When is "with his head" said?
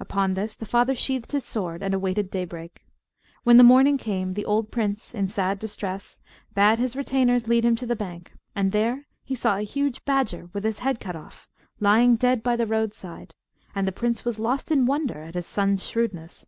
10.54-11.00